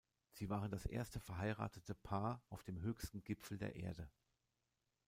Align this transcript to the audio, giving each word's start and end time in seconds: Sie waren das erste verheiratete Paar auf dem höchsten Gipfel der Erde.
Sie 0.31 0.49
waren 0.49 0.71
das 0.71 0.87
erste 0.87 1.19
verheiratete 1.19 1.93
Paar 1.93 2.41
auf 2.49 2.63
dem 2.63 2.81
höchsten 2.81 3.23
Gipfel 3.23 3.59
der 3.59 3.75
Erde. 3.75 4.09